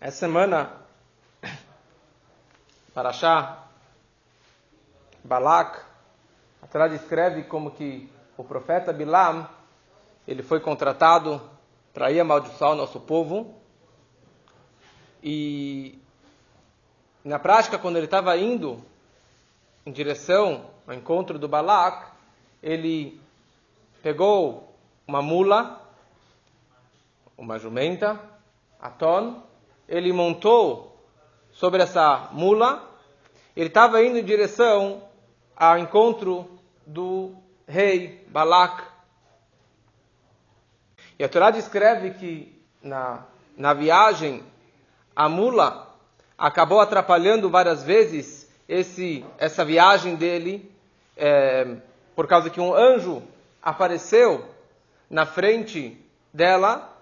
[0.00, 0.72] Essa semana,
[2.92, 3.64] Parashá,
[5.22, 5.80] Balak,
[6.62, 9.48] a Torá descreve como que o profeta Bilam,
[10.26, 11.40] ele foi contratado
[11.92, 13.54] para ir amaldiçoar o nosso povo.
[15.22, 15.98] E
[17.24, 18.84] na prática, quando ele estava indo
[19.86, 22.10] em direção ao encontro do Balak,
[22.62, 23.20] ele
[24.02, 24.74] pegou
[25.06, 25.80] uma mula,
[27.38, 28.20] uma jumenta,
[28.80, 29.42] Aton,
[29.88, 30.96] ele montou
[31.52, 32.88] sobre essa mula,
[33.56, 35.02] ele estava indo em direção
[35.56, 37.34] ao encontro do
[37.66, 38.82] rei Balak.
[41.18, 43.24] E a Torá descreve que na,
[43.56, 44.42] na viagem
[45.14, 45.94] a mula
[46.36, 50.70] acabou atrapalhando várias vezes esse, essa viagem dele,
[51.16, 51.76] é,
[52.16, 53.22] por causa que um anjo
[53.62, 54.44] apareceu
[55.08, 55.96] na frente
[56.32, 56.92] dela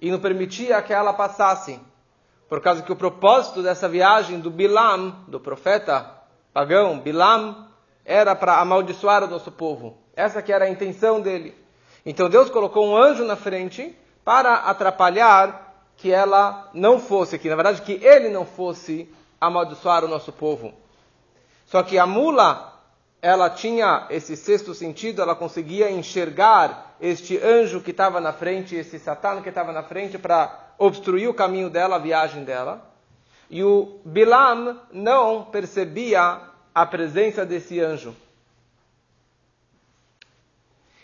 [0.00, 1.78] e não permitia que ela passasse.
[2.50, 6.10] Por causa que o propósito dessa viagem do Bilam, do profeta
[6.52, 7.68] pagão Bilam,
[8.04, 9.96] era para amaldiçoar o nosso povo.
[10.16, 11.56] Essa que era a intenção dele.
[12.04, 17.54] Então Deus colocou um anjo na frente para atrapalhar que ela não fosse, que na
[17.54, 19.08] verdade que ele não fosse
[19.40, 20.74] amaldiçoar o nosso povo.
[21.66, 22.80] Só que a mula,
[23.22, 28.98] ela tinha esse sexto sentido, ela conseguia enxergar este anjo que estava na frente, esse
[28.98, 32.82] satã que estava na frente para obstruir o caminho dela, a viagem dela.
[33.50, 36.40] E o Bilam não percebia
[36.74, 38.16] a presença desse anjo.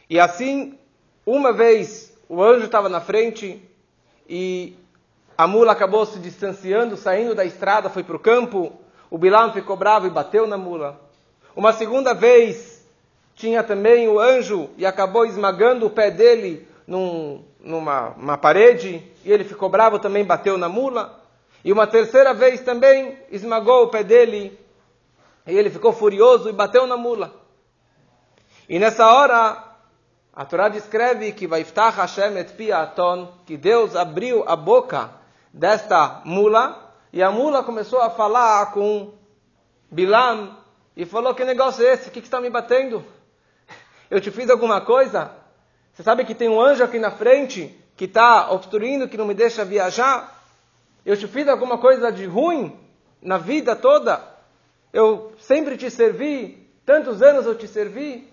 [0.08, 0.78] E assim,
[1.26, 3.62] uma vez o anjo estava na frente
[4.26, 4.74] e
[5.36, 8.72] a mula acabou se distanciando, saindo da estrada, foi para o campo.
[9.10, 10.98] O Bilam ficou bravo e bateu na mula.
[11.54, 12.82] Uma segunda vez,
[13.34, 19.02] tinha também o anjo e acabou esmagando o pé dele num, numa parede.
[19.24, 21.20] E ele ficou bravo também, bateu na mula.
[21.64, 24.58] E uma terceira vez também esmagou o pé dele.
[25.46, 27.32] E ele ficou furioso e bateu na mula.
[28.68, 29.64] E nessa hora,
[30.32, 35.10] a Torá descreve que vai Hashem et piaton, que Deus abriu a boca
[35.52, 39.14] desta mula, e a mula começou a falar com
[39.90, 40.56] Bilam,
[40.96, 42.08] e falou, que negócio é esse?
[42.08, 43.04] O que está me batendo?
[44.10, 45.30] Eu te fiz alguma coisa?
[45.96, 49.32] Você sabe que tem um anjo aqui na frente que está obstruindo, que não me
[49.32, 50.44] deixa viajar?
[51.06, 52.78] Eu te fiz alguma coisa de ruim
[53.22, 54.22] na vida toda?
[54.92, 58.30] Eu sempre te servi, tantos anos eu te servi.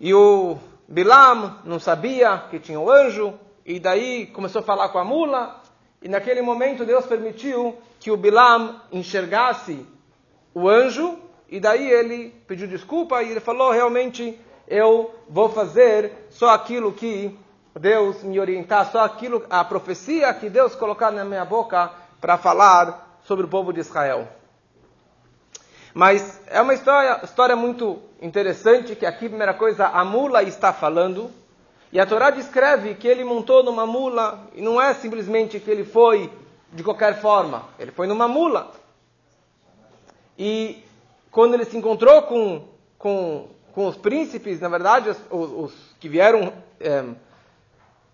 [0.00, 0.56] E o
[0.88, 5.04] Bilam não sabia que tinha o um anjo, e daí começou a falar com a
[5.04, 5.60] mula,
[6.00, 9.86] e naquele momento Deus permitiu que o Bilam enxergasse
[10.54, 11.18] o anjo,
[11.50, 14.40] e daí ele pediu desculpa e ele falou: realmente
[14.72, 17.38] eu vou fazer só aquilo que
[17.78, 23.18] Deus me orientar, só aquilo, a profecia que Deus colocar na minha boca para falar
[23.24, 24.26] sobre o povo de Israel.
[25.92, 31.30] Mas é uma história, história muito interessante que aqui, primeira coisa, a mula está falando.
[31.92, 35.84] E a Torá descreve que ele montou numa mula, e não é simplesmente que ele
[35.84, 36.32] foi
[36.72, 38.70] de qualquer forma, ele foi numa mula.
[40.38, 40.82] E
[41.30, 42.66] quando ele se encontrou com,
[42.96, 47.04] com, com os príncipes, na verdade, os, os que vieram é,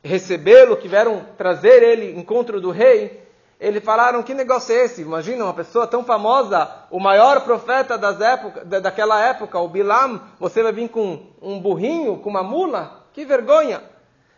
[0.03, 3.27] recebê-lo, que vieram trazer ele encontro do rei,
[3.61, 5.03] eles falaram, que negócio é esse?
[5.03, 10.63] Imagina uma pessoa tão famosa, o maior profeta das época, daquela época, o Bilam, você
[10.63, 13.05] vai vir com um burrinho, com uma mula?
[13.13, 13.83] Que vergonha!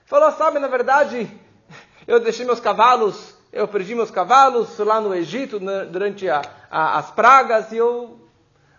[0.06, 1.30] Falou, sabe, na verdade,
[2.06, 5.60] eu deixei meus cavalos, eu perdi meus cavalos lá no Egito
[5.90, 8.18] durante a, a, as pragas e eu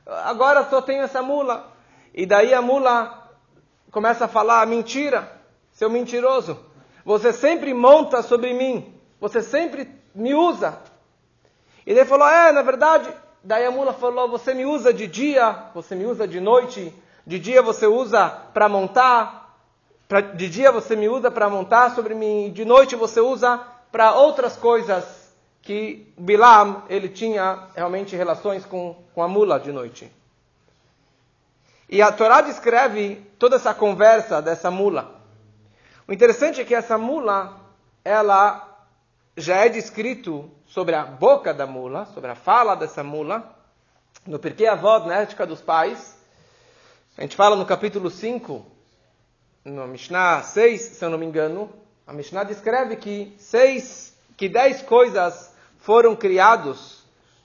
[0.05, 1.70] agora só tenho essa mula.
[2.13, 3.29] E daí a mula
[3.91, 5.31] começa a falar mentira,
[5.71, 6.59] seu mentiroso.
[7.05, 10.77] Você sempre monta sobre mim, você sempre me usa.
[11.85, 13.09] E ele falou, é, na verdade,
[13.43, 16.93] daí a mula falou, você me usa de dia, você me usa de noite,
[17.25, 19.41] de dia você usa para montar,
[20.11, 23.61] Pra, de dia você me usa para montar sobre mim, de noite você usa
[23.93, 30.11] para outras coisas que Bilam ele tinha realmente relações com, com a mula de noite.
[31.91, 35.21] E a Torá descreve toda essa conversa dessa mula.
[36.07, 37.59] O interessante é que essa mula,
[38.01, 38.65] ela
[39.35, 43.57] já é descrito sobre a boca da mula, sobre a fala dessa mula,
[44.25, 46.17] no Porquê Avó, na ética dos pais.
[47.17, 48.65] A gente fala no capítulo 5,
[49.65, 51.69] no Mishnah 6, se eu não me engano,
[52.07, 57.00] a Mishnah descreve que seis, que dez coisas foram criados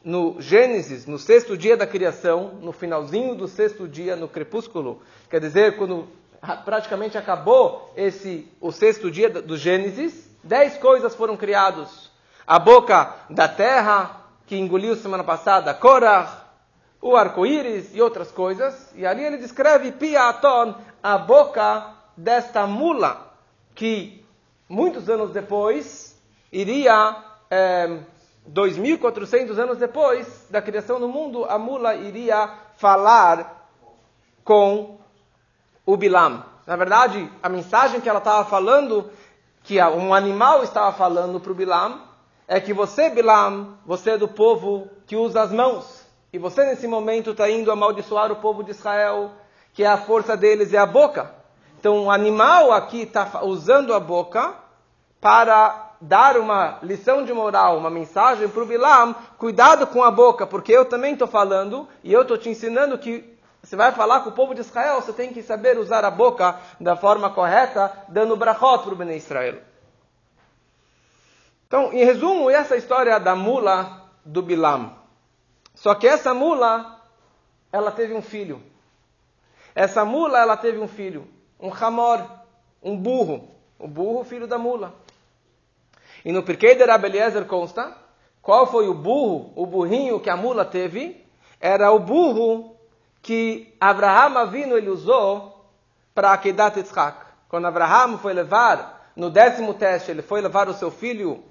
[0.07, 5.03] no Gênesis, no sexto dia da criação, no finalzinho do sexto dia, no crepúsculo.
[5.29, 6.07] Quer dizer, quando
[6.65, 12.13] praticamente acabou esse o sexto dia do Gênesis, dez coisas foram criados.
[12.47, 16.45] a boca da terra, que engoliu semana passada Korah,
[17.03, 18.93] o arco-íris e outras coisas.
[18.95, 23.35] E ali ele descreve Piaton, a boca desta mula,
[23.75, 24.25] que
[24.69, 26.17] muitos anos depois
[26.53, 27.17] iria,
[27.51, 27.99] é,
[28.53, 33.69] 2.400 anos depois da criação do mundo, a mula iria falar
[34.45, 34.99] com
[35.85, 36.45] o Bilam.
[36.67, 39.11] Na verdade, a mensagem que ela estava falando,
[39.63, 42.01] que um animal estava falando para o Bilam,
[42.49, 46.05] é que você, Bilam, você é do povo que usa as mãos.
[46.33, 49.33] E você, nesse momento, está indo amaldiçoar o povo de Israel,
[49.73, 51.35] que é a força deles é a boca.
[51.79, 54.55] Então, o animal aqui está usando a boca
[55.21, 60.47] para dar uma lição de moral, uma mensagem para o Bilam, cuidado com a boca,
[60.47, 64.31] porque eu também estou falando e eu estou te ensinando que você vai falar com
[64.31, 68.37] o povo de Israel, você tem que saber usar a boca da forma correta, dando
[68.37, 69.59] brachot para o Bnei Israel.
[71.67, 74.95] Então, em resumo, essa história da mula do Bilam.
[75.75, 77.03] Só que essa mula,
[77.73, 78.63] ela teve um filho.
[79.75, 81.27] Essa mula, ela teve um filho,
[81.59, 82.25] um hamor,
[82.81, 83.51] um burro.
[83.79, 84.95] O burro, filho da mula.
[86.27, 87.97] E no Pirkei de Rabeliezer consta,
[88.43, 91.25] qual foi o burro, o burrinho que a mula teve?
[91.61, 92.77] Era o burro
[93.23, 95.65] que Abraham Avinu ele usou
[96.13, 97.25] para Akedat Yitzhak.
[97.49, 101.45] Quando Abraham foi levar, no décimo teste, ele foi levar o seu filho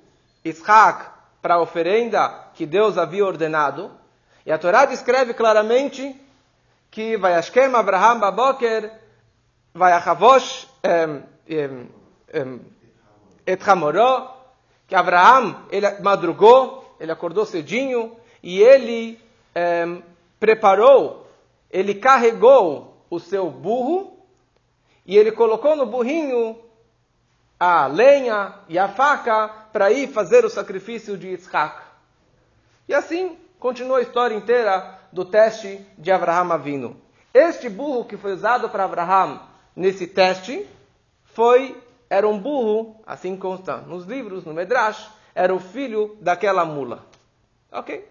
[0.43, 1.05] Yitzhak
[1.41, 3.89] para a oferenda que Deus havia ordenado.
[4.45, 6.19] E a Torá descreve claramente
[6.91, 8.91] que vai Ashkem Abraham Baboker,
[9.73, 10.67] vai Achavosh
[13.47, 14.34] et Hamoró,
[14.87, 19.19] que Abraham ele madrugou, ele acordou cedinho e ele
[20.39, 21.27] preparou,
[21.71, 24.17] ele carregou o seu burro
[25.05, 26.57] e ele colocou no burrinho
[27.59, 31.81] a lenha e a faca para ir fazer o sacrifício de Yitzhak.
[32.87, 37.01] E assim continua a história inteira do teste de Abraham Avino.
[37.33, 39.41] Este burro que foi usado para Abraham
[39.75, 40.67] nesse teste
[41.23, 41.81] foi
[42.15, 47.05] era um burro, assim consta nos livros, no Medrash, era o filho daquela mula.
[47.69, 48.07] Ok?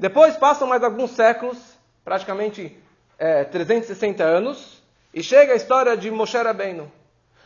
[0.00, 1.56] Depois passam mais alguns séculos,
[2.04, 2.76] praticamente
[3.16, 4.82] é, 360 anos,
[5.14, 6.90] e chega a história de Moshe Rabbeinu.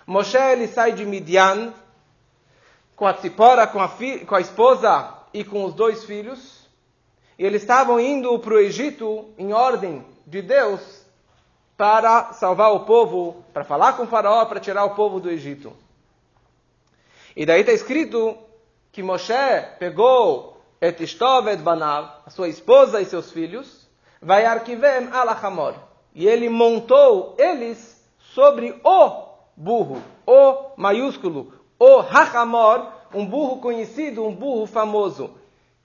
[0.07, 1.75] Moshe ele sai de Midian
[2.97, 3.91] com a Tzipora, com a,
[4.27, 6.67] com a esposa e com os dois filhos.
[7.39, 11.04] E eles estavam indo para o Egito em ordem de Deus
[11.77, 15.73] para salvar o povo, para falar com o faraó, para tirar o povo do Egito.
[17.37, 18.39] E daí está escrito
[18.93, 19.35] que Moshe
[19.79, 23.89] pegou et Ishtov et Banav, a sua esposa e seus filhos,
[24.21, 25.75] vai arquivem alachamor.
[26.15, 29.25] E ele montou eles sobre o
[29.57, 35.31] burro, o maiúsculo, o hachamor, um burro conhecido, um burro famoso.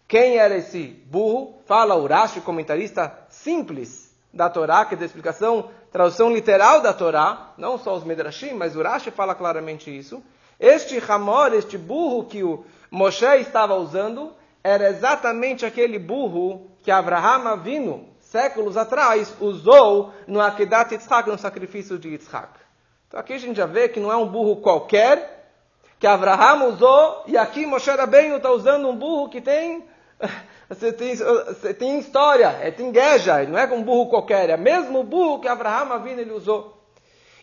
[0.07, 1.55] Quem era esse burro?
[1.65, 7.77] Fala Urashi, comentarista simples da Torá, que é da explicação, tradução literal da Torá, não
[7.77, 10.23] só os Medrashim, mas Urashi fala claramente isso.
[10.59, 14.33] Este Hamor, este burro que o Moshe estava usando,
[14.63, 21.97] era exatamente aquele burro que Abraham Avinu, séculos atrás, usou no Akedat Yitzhak, no sacrifício
[21.97, 22.59] de Yitzhak.
[23.07, 25.51] Então aqui a gente já vê que não é um burro qualquer,
[25.99, 29.83] que Abraham usou, e aqui Moshe Rabbeinu está usando um burro que tem,
[30.69, 35.03] você tem, você tem história, é tingueja, não é um burro qualquer, é o mesmo
[35.03, 36.83] burro que Abraham Avinu ele usou.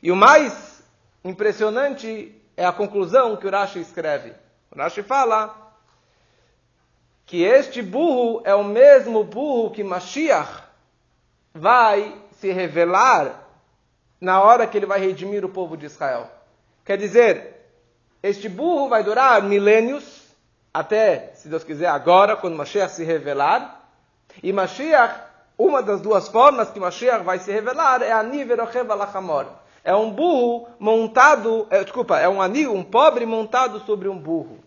[0.03, 0.83] E o mais
[1.25, 4.33] impressionante é a conclusão que o Rashi escreve.
[4.71, 5.75] O Rashi fala
[7.25, 10.63] que este burro é o mesmo burro que Mashiach
[11.53, 13.45] vai se revelar
[14.21, 16.31] na hora que ele vai redimir o povo de Israel.
[16.85, 17.57] Quer dizer,
[18.23, 20.16] este burro vai durar milênios,
[20.79, 23.89] até, se Deus quiser, agora, quando Mashiach se revelar.
[24.43, 25.23] E Mashiach,
[25.57, 29.47] uma das duas formas que Mashiach vai se revelar é a Niverochev Alachamor.
[29.83, 34.59] É um burro montado, é, desculpa, é um anil, um pobre montado sobre um burro.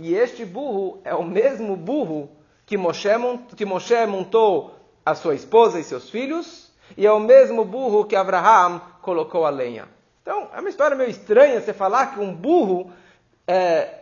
[0.00, 2.28] E este burro é o mesmo burro
[2.66, 3.08] que Moshe,
[3.54, 4.74] que Moshe montou
[5.06, 9.50] a sua esposa e seus filhos, e é o mesmo burro que Abraham colocou a
[9.50, 9.86] lenha.
[10.22, 12.90] Então, é uma história meio estranha você falar que um burro
[13.46, 13.99] é,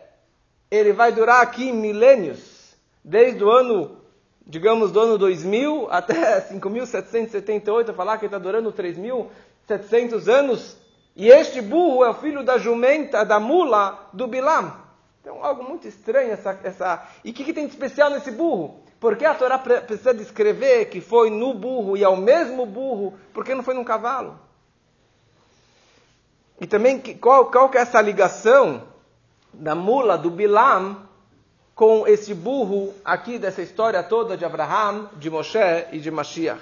[0.69, 3.97] ele vai durar aqui milênios, desde o ano,
[4.45, 10.77] digamos, do ano 2000 até 5.778, falar que está durando 3.700 anos,
[11.15, 14.73] e este burro é o filho da jumenta, da mula, do Bilam.
[15.21, 16.57] Então, algo muito estranho essa...
[16.63, 17.07] essa...
[17.25, 18.79] E o que, que tem de especial nesse burro?
[18.99, 23.17] Por que a Torá precisa descrever que foi no burro e é o mesmo burro?
[23.33, 24.39] Por que não foi num cavalo?
[26.59, 28.83] E também, qual, qual que é essa ligação
[29.53, 31.07] da mula do Bilam
[31.75, 35.57] com esse burro aqui dessa história toda de Abraham, de Moshe
[35.91, 36.59] e de Mashiach.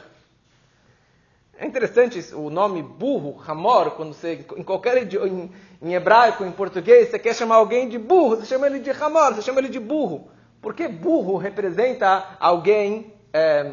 [1.59, 5.51] É interessante o nome burro, Hamor, quando você, em qualquer em,
[5.81, 9.33] em hebraico, em português, você quer chamar alguém de burro, você chama ele de Hamor,
[9.33, 10.29] você chama ele de burro.
[10.61, 13.71] Porque burro representa alguém é,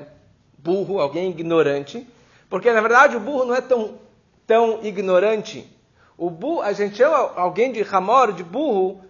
[0.57, 2.09] burro, alguém ignorante.
[2.49, 3.99] Porque, na verdade, o burro não é tão,
[4.47, 5.71] tão ignorante.
[6.17, 9.01] O burro, a gente chama alguém de Hamor, de burro,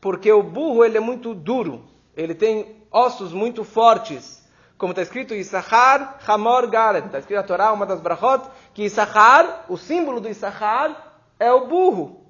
[0.00, 1.82] porque o burro ele é muito duro.
[2.16, 4.42] Ele tem ossos muito fortes.
[4.78, 7.06] Como está escrito, Issachar Hamor Garen.
[7.06, 11.66] Está escrito na Torá, uma das brachot, que Issachar, o símbolo do Issachar, é o
[11.66, 12.20] burro.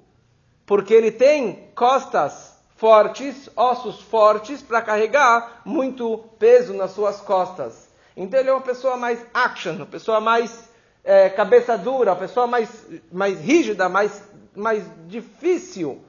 [0.65, 7.89] Porque ele tem costas fortes, ossos fortes, para carregar muito peso nas suas costas.
[8.17, 10.69] Então ele é uma pessoa mais action, uma pessoa mais
[11.05, 14.23] é, cabeça dura, uma pessoa mais, mais rígida, mais,
[14.55, 16.03] mais difícil.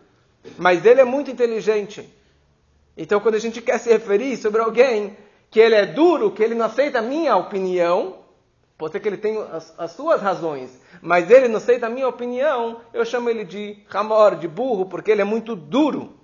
[0.56, 2.08] Mas ele é muito inteligente.
[2.96, 5.16] Então quando a gente quer se referir sobre alguém
[5.50, 8.20] que ele é duro, que ele não aceita a minha opinião,
[8.78, 10.70] pode ser que ele tenha as, as, suas razões,
[11.02, 15.10] mas ele não aceita a minha opinião, eu chamo ele de ramor, de burro, porque
[15.10, 16.14] ele é muito duro.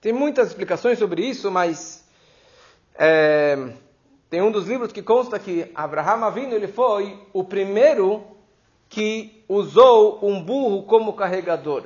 [0.00, 2.04] Tem muitas explicações sobre isso, mas
[2.96, 3.72] é,
[4.32, 8.24] tem um dos livros que consta que Abraham Avinu ele foi o primeiro
[8.88, 11.84] que usou um burro como carregador.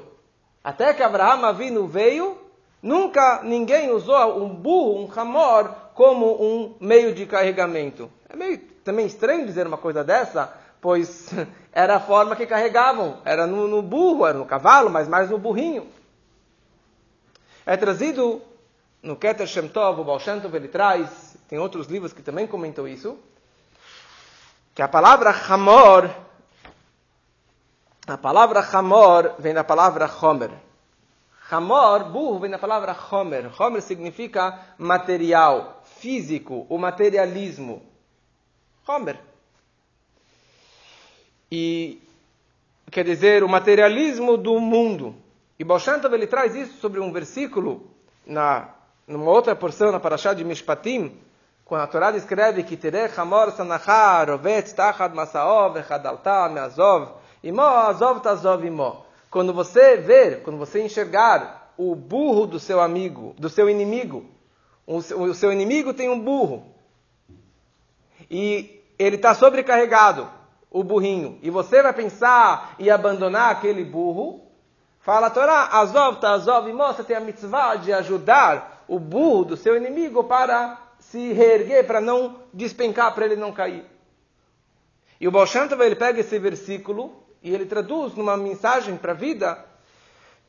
[0.63, 2.39] Até que Abraham Avinu veio,
[2.81, 8.09] nunca ninguém usou um burro, um ramor, como um meio de carregamento.
[8.29, 11.29] É meio também estranho dizer uma coisa dessa, pois
[11.75, 15.37] era a forma que carregavam, era no, no burro, era no cavalo, mas mais no
[15.37, 15.89] burrinho.
[17.67, 18.41] É trazido
[19.03, 22.47] no Keter Shem Tov, o Baal Shem Tov, ele traz, tem outros livros que também
[22.47, 23.19] comentam isso,
[24.75, 26.11] que a palavra Hamor,
[28.07, 30.51] a palavra Hamor vem da palavra Homer.
[31.51, 33.51] Hamor, burro, vem da palavra Homer.
[33.61, 37.83] Homer significa material, físico, o materialismo.
[38.87, 39.19] Homer.
[41.51, 42.03] E
[42.91, 45.15] quer dizer, o materialismo do mundo.
[45.59, 45.81] E Baal
[46.13, 47.89] ele traz isso sobre um versículo
[48.27, 48.75] na
[49.07, 51.17] numa outra porção na Parashá de Mishpatim,
[51.67, 58.21] quando a Torá descreve que terech hamor sanachar rovetz tachad masaov echadalta meazov imo azov
[58.21, 59.05] tazov imo.
[59.29, 64.25] Quando você ver, quando você enxergar o burro do seu amigo, do seu inimigo,
[64.87, 66.73] o seu inimigo tem um burro
[68.31, 70.29] e ele está sobrecarregado,
[70.71, 74.47] o burrinho, e você vai pensar e abandonar aquele burro,
[75.01, 79.77] Fala a Torá, Azov, Tazov, você tem a mitzvah de ajudar o burro do seu
[79.77, 83.85] inimigo para se reerguer, para não despencar, para ele não cair.
[85.21, 85.47] E o Baal
[85.85, 89.65] ele pega esse versículo e ele traduz numa mensagem para a vida,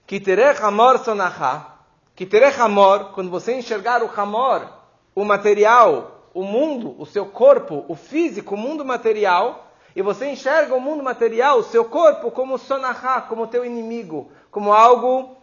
[0.05, 1.67] que terech amor sonacha,
[2.15, 4.67] que terech amor, quando você enxergar o amor,
[5.13, 10.75] o material, o mundo, o seu corpo, o físico, o mundo material, e você enxerga
[10.75, 15.37] o mundo material, o seu corpo, como sonahá, como teu inimigo, como algo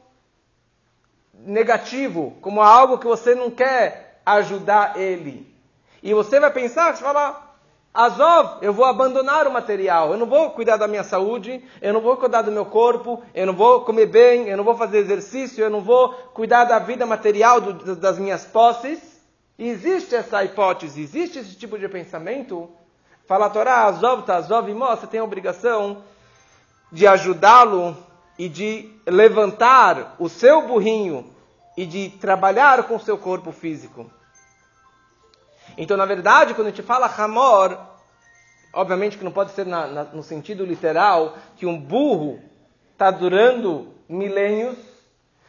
[1.32, 5.52] negativo, como algo que você não quer ajudar ele.
[6.02, 7.56] E você vai pensar, você fala,
[7.92, 12.00] Azov, eu vou abandonar o material, eu não vou cuidar da minha saúde, eu não
[12.00, 15.62] vou cuidar do meu corpo, eu não vou comer bem, eu não vou fazer exercício,
[15.62, 19.00] eu não vou cuidar da vida material do, das minhas posses.
[19.58, 22.68] Existe essa hipótese, existe esse tipo de pensamento
[23.26, 26.04] Fala a Torá, Azov, Tazov, você tem a obrigação
[26.92, 27.96] de ajudá-lo
[28.38, 31.33] e de levantar o seu burrinho
[31.76, 34.10] e de trabalhar com o seu corpo físico.
[35.76, 37.78] Então, na verdade, quando a gente fala Hamor,
[38.72, 42.40] obviamente que não pode ser na, na, no sentido literal que um burro
[42.92, 44.76] está durando milênios,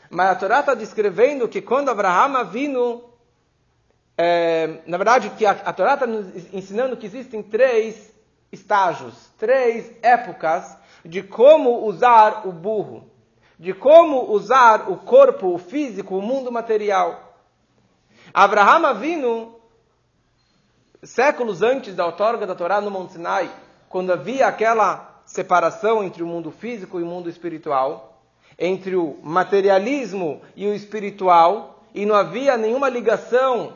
[0.10, 3.04] mas a Torá está descrevendo que quando Abraham vindo
[4.18, 8.14] é, na verdade, que a, a Torá está nos ensinando que existem três
[8.52, 13.10] estágios, três épocas de como usar o burro,
[13.60, 17.38] de como usar o corpo, o físico, o mundo material.
[18.34, 19.56] Abraham Avinu,
[21.04, 23.50] séculos antes da outorga da Torá no Monte Sinai,
[23.88, 28.22] quando havia aquela separação entre o mundo físico e o mundo espiritual,
[28.58, 33.74] entre o materialismo e o espiritual, e não havia nenhuma ligação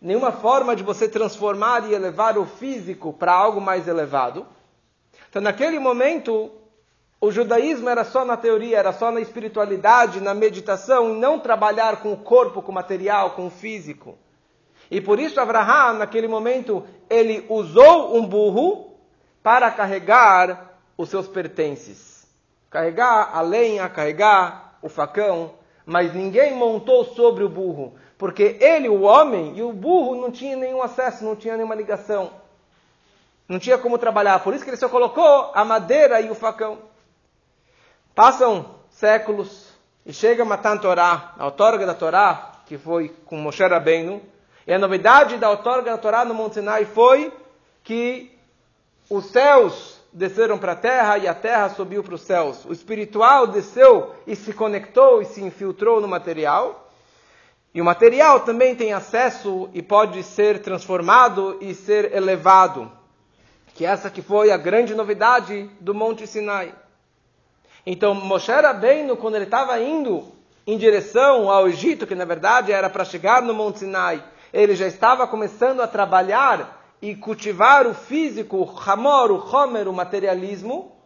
[0.00, 4.46] nenhuma forma de você transformar e elevar o físico para algo mais elevado.
[5.28, 6.50] Então, naquele momento,
[7.20, 12.00] o judaísmo era só na teoria, era só na espiritualidade, na meditação, e não trabalhar
[12.00, 14.16] com o corpo, com o material, com o físico.
[14.90, 18.96] E por isso, Abraham, naquele momento, ele usou um burro
[19.42, 22.26] para carregar os seus pertences.
[22.70, 25.52] Carregar a lenha, carregar o facão,
[25.84, 30.56] mas ninguém montou sobre o burro, porque ele, o homem, e o burro não tinha
[30.56, 32.30] nenhum acesso, não tinha nenhuma ligação.
[33.46, 36.78] Não tinha como trabalhar, por isso que ele só colocou a madeira e o facão.
[38.14, 39.68] Passam séculos
[40.04, 44.20] e chega Matan Torá, a outorga da Torá, que foi com Moshe Rabbeinu,
[44.66, 47.32] e a novidade da outorga da Torá no Monte Sinai foi
[47.82, 48.36] que
[49.08, 52.64] os céus desceram para a terra e a terra subiu para os céus.
[52.64, 56.88] O espiritual desceu e se conectou e se infiltrou no material.
[57.72, 62.90] E o material também tem acesso e pode ser transformado e ser elevado.
[63.74, 66.74] Que essa que foi a grande novidade do Monte Sinai.
[67.86, 70.32] Então, Moshe Rabbeinu, quando ele estava indo
[70.66, 74.22] em direção ao Egito, que na verdade era para chegar no Monte Sinai,
[74.52, 79.92] ele já estava começando a trabalhar e cultivar o físico, o hamor, o homer, o
[79.92, 80.96] materialismo,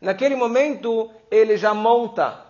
[0.00, 2.44] naquele momento ele já monta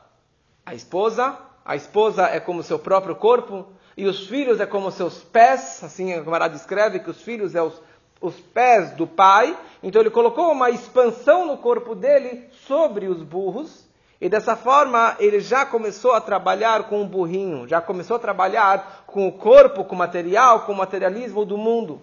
[0.67, 3.67] a esposa, a esposa é como seu próprio corpo,
[3.97, 7.63] e os filhos é como seus pés, assim a camarada descreve que os filhos é
[7.63, 7.81] os,
[8.21, 13.87] os pés do pai, então ele colocou uma expansão no corpo dele sobre os burros,
[14.21, 19.05] e dessa forma ele já começou a trabalhar com o burrinho, já começou a trabalhar
[19.07, 22.03] com o corpo, com o material, com o materialismo do mundo.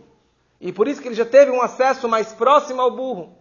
[0.62, 3.38] E por isso que ele já teve um acesso mais próximo ao burro.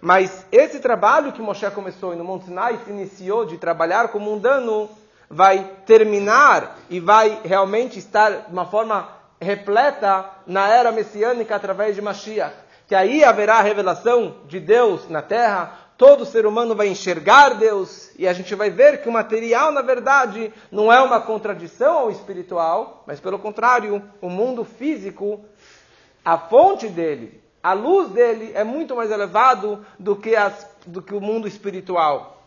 [0.00, 4.20] Mas esse trabalho que Moshe começou no Monte Sinai se iniciou de trabalhar com o
[4.20, 4.88] mundano,
[5.30, 9.08] vai terminar e vai realmente estar de uma forma
[9.40, 12.54] repleta na era messiânica através de Mashiach.
[12.86, 18.10] Que aí haverá a revelação de Deus na terra, todo ser humano vai enxergar Deus
[18.16, 22.10] e a gente vai ver que o material, na verdade, não é uma contradição ao
[22.10, 25.44] espiritual, mas pelo contrário, o mundo físico,
[26.24, 31.14] a fonte dele, a luz dele é muito mais elevado do que, as, do que
[31.14, 32.42] o mundo espiritual.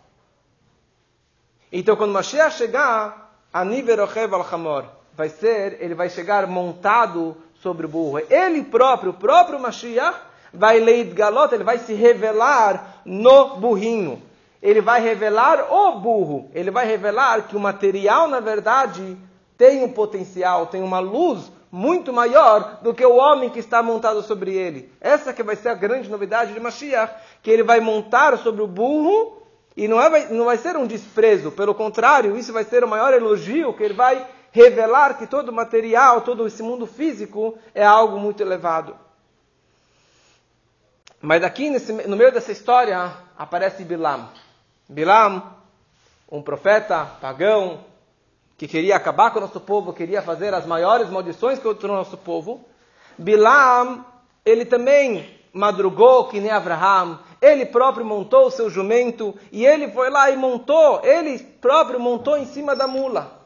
[1.71, 8.19] Então, quando Mashiach chegar, Aniverochev al-Hamor, vai ser, ele vai chegar montado sobre o burro.
[8.30, 10.17] Ele próprio, o próprio Mashiach,
[10.54, 14.21] vai leit galot, ele vai se revelar no burrinho.
[14.62, 16.50] Ele vai revelar o burro.
[16.54, 19.17] Ele vai revelar que o material, na verdade,
[19.58, 24.21] tem um potencial, tem uma luz muito maior do que o homem que está montado
[24.21, 24.91] sobre ele.
[25.00, 28.67] Essa que vai ser a grande novidade de Mashiach, que ele vai montar sobre o
[28.67, 29.41] burro
[29.76, 33.13] e não, é, não vai ser um desprezo, pelo contrário, isso vai ser o maior
[33.13, 38.41] elogio, que ele vai revelar que todo material, todo esse mundo físico é algo muito
[38.41, 38.95] elevado.
[41.21, 44.27] Mas aqui nesse, no meio dessa história aparece Bilam.
[44.89, 45.55] Bilam,
[46.29, 47.85] um profeta pagão
[48.57, 52.17] que queria acabar com o nosso povo, queria fazer as maiores maldições contra o nosso
[52.17, 52.65] povo.
[53.17, 54.05] Bilam,
[54.43, 60.09] ele também madrugou que nem Abraham, ele próprio montou o seu jumento e ele foi
[60.09, 63.40] lá e montou, ele próprio montou em cima da mula.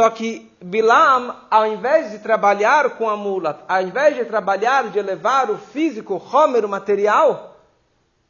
[0.00, 4.98] Só que Bilam, ao invés de trabalhar com a mula, ao invés de trabalhar, de
[4.98, 7.58] elevar o físico, o homer, o material,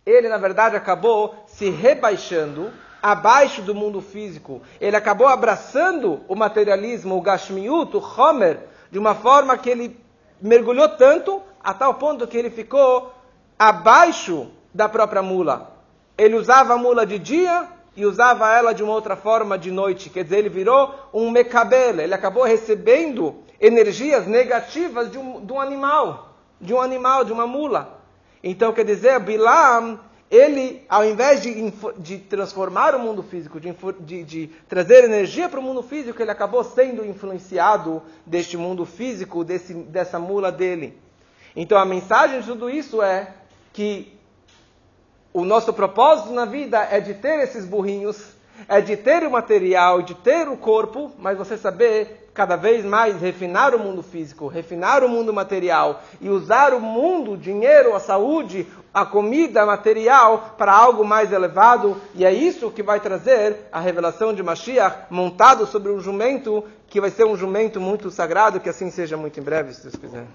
[0.05, 4.61] ele na verdade acabou se rebaixando abaixo do mundo físico.
[4.81, 8.59] Ele acabou abraçando o materialismo, o gashmiut, o homer,
[8.91, 9.97] de uma forma que ele
[10.43, 13.15] mergulhou tanto, a tal ponto que ele ficou
[13.57, 15.71] abaixo da própria mula.
[16.19, 17.69] Ele usava a mula de dia
[18.01, 20.09] e usava ela de uma outra forma de noite.
[20.09, 25.61] Quer dizer, ele virou um mecabel, ele acabou recebendo energias negativas de um, de um
[25.61, 28.01] animal, de um animal, de uma mula.
[28.43, 34.25] Então, quer dizer, Bilam, ele, ao invés de, de transformar o mundo físico, de, de,
[34.25, 39.75] de trazer energia para o mundo físico, ele acabou sendo influenciado deste mundo físico, desse,
[39.75, 40.99] dessa mula dele.
[41.55, 43.35] Então, a mensagem de tudo isso é
[43.75, 44.19] que
[45.33, 48.21] o nosso propósito na vida é de ter esses burrinhos,
[48.69, 53.21] é de ter o material, de ter o corpo, mas você saber cada vez mais
[53.21, 58.01] refinar o mundo físico, refinar o mundo material e usar o mundo, o dinheiro, a
[58.01, 63.81] saúde, a comida material para algo mais elevado, e é isso que vai trazer a
[63.81, 68.69] revelação de Mashiach montado sobre um jumento que vai ser um jumento muito sagrado, que
[68.69, 70.27] assim seja muito em breve, se Deus quiser.